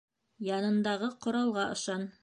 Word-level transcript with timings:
Янындағы 0.47 1.11
ҡоралға 1.27 1.71
ышан. 1.77 2.13